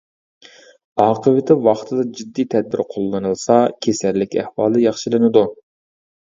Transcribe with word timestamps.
ئاقىۋىتى 1.03 1.57
ۋاقتىدا 1.67 2.07
جىددىي 2.15 2.49
تەدبىر 2.55 2.85
قوللىنىلسا 2.95 3.61
كېسەللىك 3.87 4.37
ئەھۋالى 4.43 4.85
ياخشىلىنىدۇ. 4.89 5.49